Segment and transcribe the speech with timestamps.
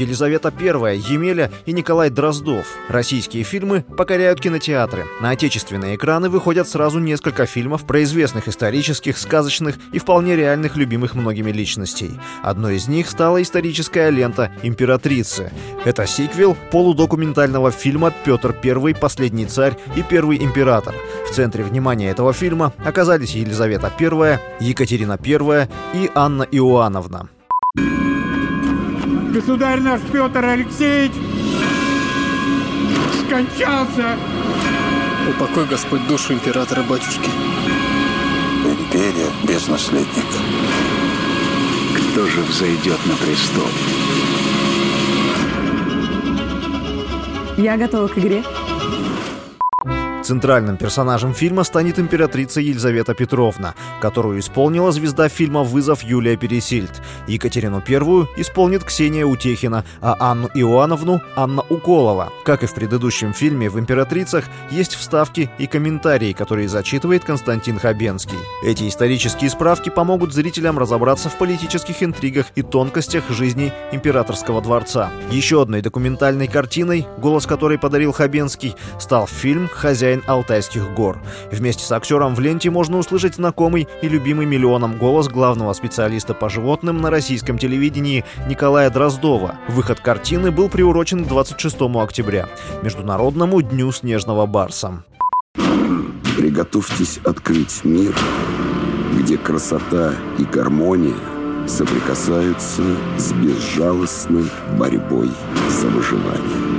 [0.00, 2.66] Елизавета I, Емеля и Николай Дроздов.
[2.88, 5.04] Российские фильмы покоряют кинотеатры.
[5.20, 11.14] На отечественные экраны выходят сразу несколько фильмов про известных исторических, сказочных и вполне реальных любимых
[11.14, 12.18] многими личностей.
[12.42, 15.52] Одной из них стала историческая лента «Императрицы».
[15.84, 18.94] Это сиквел полудокументального фильма «Петр I.
[18.94, 20.94] Последний царь и первый император».
[21.28, 27.28] В центре внимания этого фильма оказались Елизавета I, Екатерина I и Анна Иоанновна.
[29.30, 31.12] Государь наш Петр Алексеевич
[33.24, 34.16] скончался.
[35.28, 37.30] Упокой Господь душу императора батюшки.
[38.64, 40.36] Империя без наследника.
[41.94, 43.68] Кто же взойдет на престол?
[47.56, 48.42] Я готова к игре.
[50.30, 57.02] Центральным персонажем фильма станет императрица Елизавета Петровна, которую исполнила звезда фильма «Вызов» Юлия Пересильд.
[57.26, 62.32] Екатерину Первую исполнит Ксения Утехина, а Анну Иоанновну– Анна Уколова.
[62.44, 68.38] Как и в предыдущем фильме, в «Императрицах» есть вставки и комментарии, которые зачитывает Константин Хабенский.
[68.64, 75.10] Эти исторические справки помогут зрителям разобраться в политических интригах и тонкостях жизни императорского дворца.
[75.32, 81.18] Еще одной документальной картиной, голос которой подарил Хабенский, стал фильм «Хозяин хозяин Алтайских гор.
[81.50, 86.48] Вместе с актером в ленте можно услышать знакомый и любимый миллионом голос главного специалиста по
[86.48, 89.56] животным на российском телевидении Николая Дроздова.
[89.68, 92.48] Выход картины был приурочен к 26 октября,
[92.82, 95.04] Международному дню снежного барса.
[96.36, 98.16] Приготовьтесь открыть мир,
[99.18, 101.14] где красота и гармония
[101.66, 102.82] соприкасаются
[103.18, 105.30] с безжалостной борьбой
[105.68, 106.69] за выживание.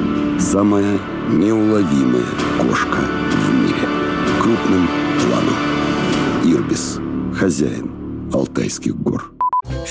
[0.41, 2.25] Самая неуловимая
[2.59, 3.87] кошка в мире.
[4.41, 4.87] Крупным
[5.19, 5.53] планом.
[6.43, 6.99] Ирбис.
[7.37, 7.91] Хозяин
[8.33, 9.30] Алтайских гор.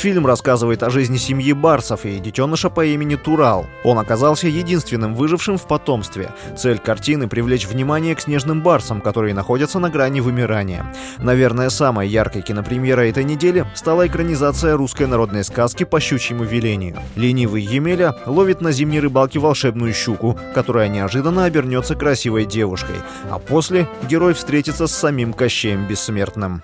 [0.00, 3.66] Фильм рассказывает о жизни семьи Барсов и детеныша по имени Турал.
[3.84, 6.30] Он оказался единственным выжившим в потомстве.
[6.56, 10.90] Цель картины— привлечь внимание к снежным барсам, которые находятся на грани вымирания.
[11.18, 16.96] Наверное, самой яркой кинопремьерой этой недели стала экранизация русской народной сказки по щучьему велению.
[17.14, 22.96] Ленивый Емеля ловит на зимней рыбалке волшебную щуку, которая неожиданно обернется красивой девушкой.
[23.30, 26.62] А после герой встретится с самим Кощеем Бессмертным.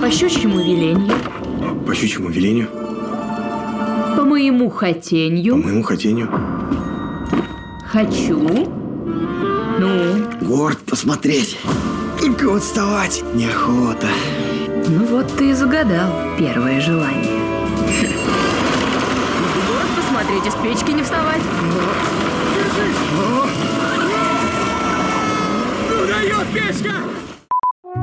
[0.00, 1.12] По щучьему велению
[1.74, 2.68] по щучьему велению.
[4.16, 5.54] По моему хотению.
[5.54, 6.28] По моему хотению.
[7.84, 8.38] Хочу.
[9.78, 10.24] Ну?
[10.42, 11.58] Горд посмотреть.
[12.20, 14.08] Только вот вставать неохота.
[14.88, 17.40] Ну вот ты и загадал первое желание.
[19.68, 21.42] Горд посмотреть, из печки не вставать.
[25.90, 27.15] Ну дает печка!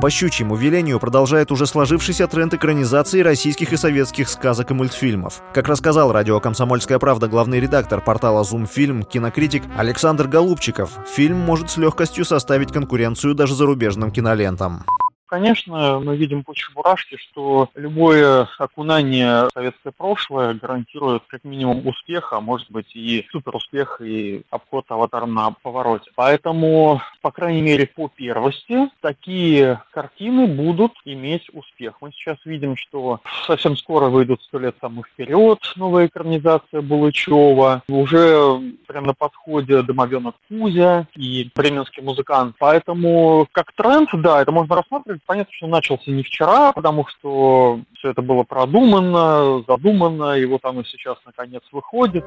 [0.04, 5.42] По щучьему велению продолжает уже сложившийся тренд экранизации российских и советских сказок и мультфильмов.
[5.54, 11.78] Как рассказал радио «Комсомольская правда» главный редактор портала «Зумфильм» кинокритик Александр Голубчиков, фильм может с
[11.78, 14.84] легкостью составить конкуренцию даже зарубежным кинолентам.
[15.24, 22.34] Конечно, мы видим по Чебурашке, что любое окунание в советское прошлое гарантирует как минимум успех,
[22.34, 26.10] а может быть и суперуспех и обход аватар на повороте.
[26.14, 31.94] Поэтому, по крайней мере, по первости, такие картины будут иметь успех.
[32.02, 38.60] Мы сейчас видим, что совсем скоро выйдут «Сто лет тому вперед», новая экранизация Булычева, уже
[38.86, 42.56] прямо на подходе «Домовенок Кузя» и «Бременский музыкант».
[42.58, 48.10] Поэтому, как тренд, да, это можно рассматривать понятно, что начался не вчера, потому что все
[48.10, 52.22] это было продумано, задумано, и вот оно сейчас наконец выходит.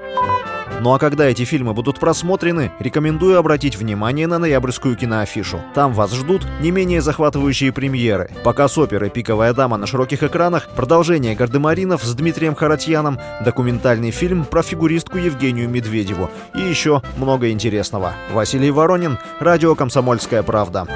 [0.81, 5.59] Ну а когда эти фильмы будут просмотрены, рекомендую обратить внимание на ноябрьскую киноафишу.
[5.73, 8.29] Там вас ждут не менее захватывающие премьеры.
[8.43, 14.63] Показ оперы «Пиковая дама» на широких экранах, продолжение «Гардемаринов» с Дмитрием Харатьяном, документальный фильм про
[14.63, 18.13] фигуристку Евгению Медведеву и еще много интересного.
[18.31, 20.87] Василий Воронин, радио «Комсомольская правда».